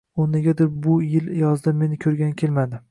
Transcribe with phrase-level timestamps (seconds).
[0.15, 2.79] U negadir bu yil yozda meni koʻrgani kelmadi.